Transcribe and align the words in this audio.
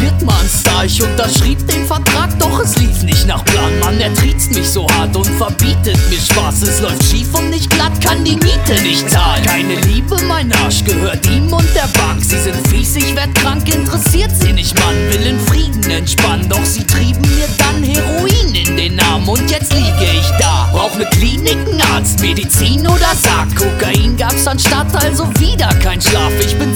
wird 0.00 0.22
man 0.22 0.48
Star. 0.48 0.84
Ich 0.84 1.02
unterschrieb 1.02 1.58
den 1.68 1.86
Vertrag, 1.86 2.36
doch 2.38 2.60
es 2.60 2.76
lief 2.76 3.02
nicht 3.02 3.26
nach 3.26 3.44
Plan. 3.44 3.78
Mann, 3.80 4.00
er 4.00 4.12
triezt 4.14 4.52
mich 4.52 4.68
so 4.68 4.86
hart 4.88 5.14
und 5.16 5.26
verbietet 5.26 5.98
mir 6.08 6.18
Spaß. 6.18 6.62
Es 6.62 6.80
läuft 6.80 7.04
schief 7.04 7.32
und 7.34 7.50
nicht 7.50 7.70
glatt, 7.70 7.92
kann 8.04 8.24
die 8.24 8.36
Miete 8.36 8.80
nicht 8.82 9.08
zahlen. 9.08 9.44
Keine 9.44 9.76
Liebe, 9.82 10.16
mein 10.26 10.52
Arsch 10.52 10.84
gehört 10.84 11.26
ihm 11.26 11.52
und 11.52 11.68
der 11.74 11.88
Bank. 11.98 12.22
Sie 12.22 12.38
sind 12.38 12.66
fies, 12.68 12.96
ich 12.96 13.14
werd 13.14 13.34
krank, 13.36 13.72
interessiert 13.72 14.32
sie 14.40 14.52
nicht, 14.52 14.78
Mann. 14.80 14.94
Will 15.10 15.26
in 15.26 15.40
Frieden 15.40 15.90
entspannen, 15.90 16.48
doch 16.48 16.64
sie 16.64 16.84
trieben 16.84 17.22
mir 17.22 17.48
dann 17.58 17.82
Heroin 17.82 18.54
in 18.54 18.76
den 18.76 19.00
Arm. 19.00 19.28
Und 19.28 19.50
jetzt 19.50 19.72
liege 19.72 20.06
ich 20.12 20.28
da. 20.38 20.68
Brauch 20.72 20.96
ne 20.96 21.06
Klinik, 21.10 21.58
Arzt, 22.00 22.20
Medizin 22.20 22.86
oder 22.86 23.14
Sack. 23.14 23.54
Kokain 23.56 24.16
gab's 24.16 24.46
anstatt, 24.46 24.86
also 24.94 25.28
wieder 25.38 25.68
kein 25.82 26.00
Schlaf. 26.00 26.32
Ich 26.40 26.56
bin 26.56 26.74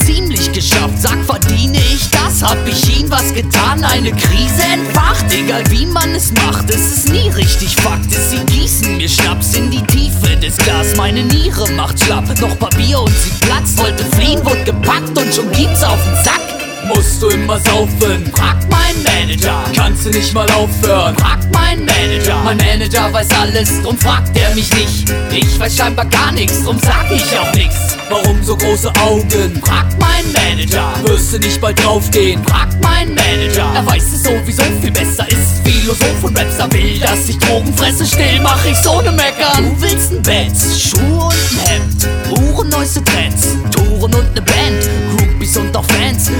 verdiene 1.34 1.78
ich 1.78 2.10
das? 2.10 2.42
Hab 2.42 2.58
ich 2.66 3.00
ihm 3.00 3.10
was 3.10 3.32
getan? 3.34 3.84
Eine 3.84 4.12
Krise 4.12 4.62
entfacht? 4.72 5.24
Egal 5.32 5.62
wie 5.70 5.86
man 5.86 6.14
es 6.14 6.32
macht, 6.32 6.70
es 6.70 6.98
ist 6.98 7.08
nie 7.10 7.28
richtig 7.30 7.74
Fakt. 7.76 8.06
Ist 8.06 8.30
sie 8.30 8.44
gießen 8.46 8.96
mir 8.96 9.08
Schnaps 9.08 9.54
in 9.54 9.70
die 9.70 9.82
Tiefe 9.82 10.36
des 10.36 10.56
Glas. 10.58 10.96
Meine 10.96 11.22
Niere 11.24 11.68
macht 11.72 12.02
schlapp, 12.02 12.28
noch 12.40 12.58
Papier 12.58 13.00
und 13.00 13.12
sie 13.18 13.32
platzt. 13.40 13.78
Wollte 13.78 14.04
fliehen, 14.16 14.44
wurde 14.44 14.64
gepackt 14.64 15.16
und 15.18 15.34
schon 15.34 15.50
gibt's 15.52 15.82
auf 15.82 15.98
den 16.04 16.24
Sack. 16.24 16.40
Musst 16.86 17.22
du 17.22 17.28
immer 17.28 17.58
saufen? 17.60 18.30
Frag 18.34 18.58
mein 18.70 19.02
Manager. 19.02 19.64
Kannst 19.74 20.06
du 20.06 20.10
nicht 20.10 20.32
mal 20.34 20.48
aufhören? 20.50 21.16
Frag 21.16 21.40
mein 21.52 21.84
Manager. 21.84 22.36
Mein 22.44 22.58
Manager 22.58 23.12
weiß 23.12 23.28
alles, 23.40 23.82
drum 23.82 23.96
fragt 23.98 24.36
er 24.36 24.54
mich 24.54 24.72
nicht. 24.74 25.12
Ich 25.32 25.58
weiß 25.58 25.76
scheinbar 25.76 26.04
gar 26.06 26.30
nichts, 26.32 26.62
drum 26.62 26.78
sag 26.78 27.10
ich 27.10 27.38
auch 27.38 27.54
nichts. 27.54 27.93
Warum 28.14 28.44
so 28.44 28.56
große 28.56 28.92
Augen? 29.02 29.60
Frag 29.64 29.86
mein 29.98 30.24
Manager. 30.32 30.94
Wirst 31.02 31.32
du 31.32 31.38
nicht 31.40 31.60
bald 31.60 31.84
draufgehen? 31.84 32.44
Frag 32.44 32.68
mein 32.80 33.12
Manager. 33.12 33.66
Er 33.74 33.84
weiß 33.84 34.04
es 34.04 34.22
sowieso 34.22 34.62
viel 34.80 34.92
besser, 34.92 35.28
ist 35.28 35.60
Philosoph 35.64 36.22
und 36.22 36.38
Rapster 36.38 36.72
will, 36.72 36.96
dass 37.00 37.28
ich 37.28 37.36
Drogen 37.40 37.74
fresse. 37.74 38.06
Still 38.06 38.38
mach 38.40 38.64
ich's 38.66 38.86
ohne 38.86 39.10
Meckern. 39.10 39.64
Du 39.64 39.82
willst 39.82 40.12
ein 40.12 40.22
Bett, 40.22 40.52
Schuhe 40.78 41.24
und 41.24 41.34
ein 41.34 41.66
Hemd, 41.66 42.08
Uhren, 42.38 42.68
neueste 42.68 43.02
Trends, 43.02 43.48
Touren 43.72 44.14
und 44.14 44.34
ne 44.34 44.42
Band, 44.42 44.88
Groupies 45.16 45.56
und 45.56 45.76
auch 45.76 45.84
Fans, 45.86 46.30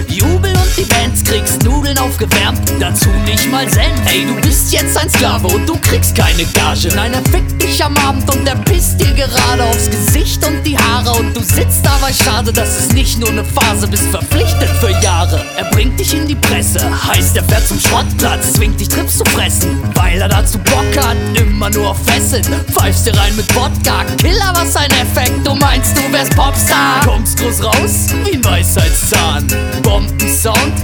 aufgewärmt, 2.15 2.73
dazu 2.79 3.09
nicht 3.25 3.51
mal 3.51 3.69
Senf. 3.69 4.01
Ey, 4.07 4.25
du 4.25 4.41
bist 4.41 4.73
jetzt 4.73 4.97
ein 4.97 5.11
Sklave 5.11 5.49
und 5.49 5.69
du 5.69 5.77
kriegst 5.79 6.15
keine 6.15 6.45
Gage. 6.45 6.89
Nein, 6.95 7.13
er 7.13 7.23
fickt 7.31 7.61
dich 7.61 7.85
am 7.85 7.97
Abend 7.99 8.33
und 8.33 8.47
er 8.47 8.55
pisst 8.57 9.01
dir 9.01 9.13
gerade 9.15 9.65
aufs 9.65 9.91
Gesicht 9.91 10.47
und 10.47 10.63
die 10.65 10.79
Haare 10.79 11.13
und 11.19 11.35
du 11.35 11.41
sitzt 11.41 11.85
dabei. 11.85 12.13
Schade, 12.13 12.53
dass 12.53 12.79
es 12.79 12.93
nicht 12.93 13.19
nur 13.19 13.33
ne 13.33 13.45
Phase, 13.45 13.89
bist 13.89 14.05
verpflichtet 14.11 14.69
für 14.81 14.91
Jahre. 15.03 15.45
Er 15.57 15.65
bringt 15.71 15.99
dich 15.99 16.15
in 16.15 16.29
die 16.29 16.37
Presse, 16.37 16.81
heißt 17.09 17.37
er 17.37 17.45
fährt 17.45 17.67
zum 17.67 17.81
Schrottplatz, 17.81 18.53
zwingt 18.53 18.79
dich 18.79 18.89
Trips 18.89 19.19
zu 19.19 19.25
fressen, 19.25 19.81
weil 19.95 20.21
er 20.21 20.29
dazu 20.29 20.59
Bock 20.59 21.05
hat, 21.05 21.17
immer 21.35 21.71
nur 21.71 21.91
auf 21.91 21.99
Fesseln. 22.05 22.45
Pfeifst 22.71 23.07
dir 23.07 23.17
rein 23.17 23.35
mit 23.35 23.53
Wodka, 23.57 24.05
Killer, 24.19 24.53
was 24.55 24.77
ein 24.77 24.91
Effekt, 24.91 25.45
du 25.45 25.55
meinst, 25.55 25.97
du 25.97 26.13
wärst 26.13 26.37
Popstar. 26.37 27.01
Kommst 27.05 27.41
groß 27.41 27.65
raus, 27.65 28.15
wie 28.25 28.37
ein 28.37 28.45
Weisheitszahn. 28.45 29.47
Bombensound 29.83 30.81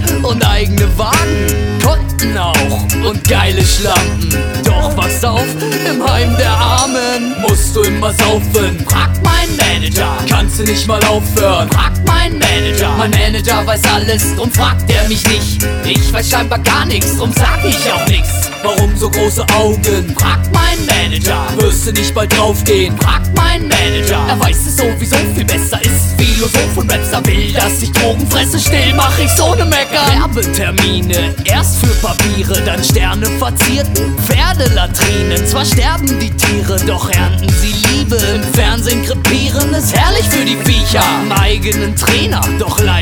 eigene 0.61 0.95
Wagen, 0.95 1.79
Konten 1.83 2.37
auch 2.37 3.09
und 3.09 3.27
geile 3.27 3.63
Schlampen. 3.65 4.29
Doch 4.63 4.95
pass 4.95 5.23
auf, 5.23 5.47
im 5.89 6.07
Heim 6.07 6.37
der 6.37 6.51
Armen 6.51 7.35
musst 7.41 7.75
du 7.75 7.81
immer 7.81 8.13
saufen. 8.13 8.85
Frag 8.87 9.09
mein 9.23 9.49
Manager, 9.57 10.17
kannst 10.29 10.59
du 10.59 10.63
nicht 10.63 10.87
mal 10.87 11.03
aufhören? 11.05 11.67
Frag 11.71 11.93
mein 12.05 12.37
Manager, 12.37 12.91
mein 12.95 13.09
Manager 13.09 13.65
weiß 13.65 13.81
alles, 13.91 14.35
drum 14.35 14.51
fragt 14.51 14.87
er 14.91 15.07
mich 15.07 15.27
nicht. 15.27 15.65
Ich 15.83 16.13
weiß 16.13 16.29
scheinbar 16.29 16.59
gar 16.59 16.85
nichts, 16.85 17.17
drum 17.17 17.33
sag 17.33 17.65
ich 17.65 17.91
auch 17.91 18.07
nichts. 18.07 18.51
Warum 18.61 18.95
so 18.95 19.09
große 19.09 19.43
Augen? 19.55 20.15
Frag 20.15 20.39
mein 20.53 20.85
Manager, 20.85 21.40
du 21.87 21.91
nicht 21.91 22.13
bald 22.13 22.37
draufgehen? 22.37 22.95
Frag 22.97 23.21
mein 23.35 23.67
Manager, 23.67 24.19
er 24.27 24.39
weiß 24.39 24.57
es 24.67 24.77
sowieso 24.77 25.15
viel 25.33 25.45
besser, 25.45 25.81
ist 25.81 26.15
Philosoph 26.17 26.77
und 26.77 26.91
Rapster 26.91 27.25
will, 27.25 27.51
dass 27.53 27.81
ich 27.81 27.91
Drogen 27.91 28.27
fresse, 28.29 28.59
still 28.59 28.93
mach 28.95 29.17
ich's 29.19 29.39
ohne 29.41 29.65
Meckern. 29.65 30.19
Werbetermine, 30.19 31.35
erst 31.45 31.77
für 31.77 31.93
Papiere, 32.05 32.61
dann 32.65 32.83
Sterne 32.83 33.25
verzierten 33.39 34.15
Pferdelatrinen. 34.19 35.47
Zwar 35.47 35.65
sterben 35.65 36.19
die 36.19 36.31
Tiere, 36.31 36.77
doch 36.85 37.09
ernten 37.09 37.49
sie 37.61 37.73
Liebe. 37.89 38.15
Im 38.15 38.43
Fernsehen 38.53 39.03
krepieren 39.03 39.73
ist 39.73 39.95
herrlich 39.95 40.25
für 40.25 40.45
die 40.45 40.57
Viecher. 40.57 41.03
Einen 41.19 41.31
eigenen 41.31 41.95
Trainer, 41.95 42.41
doch 42.59 42.79
leider 42.79 43.00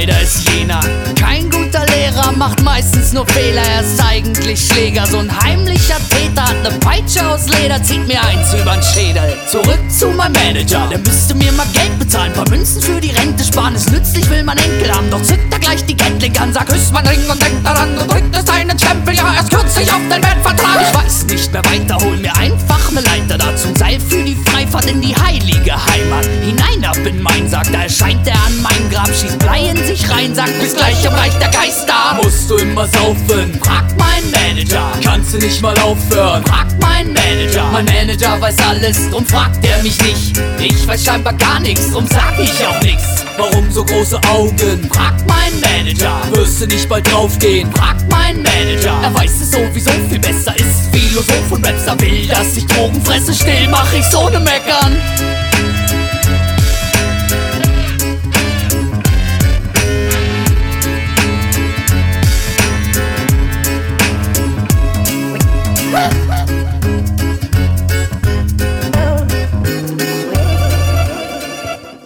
macht 2.49 2.63
meistens 2.63 3.13
nur 3.13 3.27
Fehler. 3.27 3.61
Er 3.61 3.81
ist 3.81 4.03
eigentlich 4.03 4.67
Schläger, 4.67 5.05
so 5.05 5.19
ein 5.19 5.29
heimlicher 5.43 5.97
Täter 6.09 6.43
hat 6.43 6.63
ne 6.63 6.71
Peitsche 6.79 7.27
aus 7.27 7.47
Leder, 7.47 7.81
zieht 7.83 8.07
mir 8.07 8.21
eins 8.23 8.53
übern 8.53 8.81
Schädel. 8.81 9.37
Zurück 9.51 9.79
zu 9.89 10.07
meinem 10.07 10.33
Manager, 10.33 10.87
der 10.89 10.99
müsste 10.99 11.35
mir 11.35 11.51
mal 11.51 11.67
Geld 11.73 11.99
bezahlen, 11.99 12.33
paar 12.33 12.49
Münzen 12.49 12.81
für 12.81 12.99
die 12.99 13.11
Rente 13.11 13.43
sparen. 13.43 13.75
Ist 13.75 13.91
nützlich, 13.91 14.27
will 14.29 14.43
mein 14.43 14.57
Enkel 14.57 14.91
haben, 14.91 15.09
doch 15.11 15.21
zückt 15.21 15.53
er 15.53 15.59
gleich 15.59 15.85
die 15.85 15.95
Gatling 15.95 16.35
an, 16.39 16.53
sagt, 16.53 16.71
küsst 16.71 16.91
mein 16.91 17.05
Ring 17.05 17.29
und 17.29 17.41
denkt 17.41 17.65
daran 17.65 17.97
und 17.97 18.11
drückt 18.11 18.35
es 18.35 18.49
einen 18.49 18.77
Stempel, 18.79 19.15
ja, 19.15 19.33
erst 19.35 19.51
kürzlich 19.51 19.91
auf 19.91 20.01
den 20.09 20.21
Bettvertrag. 20.21 20.81
Ich 20.81 20.97
weiß 20.97 21.23
nicht 21.25 21.53
mehr 21.53 21.65
weiter, 21.65 21.97
hol 22.03 22.17
mir 22.17 22.35
einfach 22.35 22.91
ne 22.91 23.01
Leiter 23.01 23.37
dazu, 23.37 23.67
Seil 23.77 23.99
für 23.99 24.23
die 24.23 24.35
Freifahrt 24.35 24.87
in 24.87 25.01
die 25.01 25.15
heilige 25.15 25.73
Heimat. 25.73 26.25
Hinein 26.43 26.83
ab 26.83 26.97
in 27.05 27.21
mein 27.21 27.47
Sarg, 27.47 27.71
da 27.71 27.83
erscheint 27.83 28.27
er 28.27 28.33
an 28.33 28.61
mein 28.61 28.89
Grab, 28.89 29.08
immer 32.79 32.87
saufen, 32.87 33.59
frag 33.61 33.85
mein 33.97 34.31
Manager, 34.31 34.91
kannst 35.03 35.33
du 35.33 35.37
nicht 35.37 35.61
mal 35.61 35.77
aufhören, 35.79 36.43
frag 36.45 36.67
mein 36.79 37.11
Manager. 37.11 37.65
Mein 37.73 37.85
Manager 37.85 38.39
weiß 38.39 38.55
alles, 38.69 39.09
drum 39.09 39.25
fragt 39.25 39.65
er 39.65 39.81
mich 39.83 40.01
nicht. 40.01 40.39
Ich 40.59 40.87
weiß 40.87 41.03
scheinbar 41.03 41.33
gar 41.33 41.59
nichts, 41.59 41.91
drum 41.91 42.07
sag 42.07 42.39
ich 42.39 42.65
auch 42.65 42.81
nichts. 42.81 43.25
Warum 43.37 43.69
so 43.71 43.83
große 43.83 44.19
Augen? 44.29 44.89
Frag 44.91 45.13
mein 45.27 45.59
Manager. 45.59 46.21
Wirst 46.31 46.61
du 46.61 46.67
nicht 46.67 46.87
bald 46.87 47.11
draufgehen? 47.11 47.69
Frag 47.73 47.97
mein 48.09 48.41
Manager. 48.41 48.95
Er 49.03 49.13
weiß 49.13 49.41
es 49.41 49.51
sowieso 49.51 49.91
viel 50.09 50.19
besser, 50.19 50.55
ist 50.55 50.93
Philosoph 50.93 51.51
und 51.51 51.65
Rapster 51.65 51.99
will, 51.99 52.27
dass 52.27 52.55
ich 52.55 52.65
Drogen 52.65 53.01
fresse, 53.03 53.33
still 53.33 53.67
mach 53.69 53.91
ich's 53.93 54.15
ohne 54.15 54.39
Meckern. 54.39 55.48
啊 65.95 66.28